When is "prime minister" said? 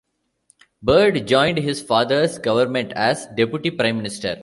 3.69-4.37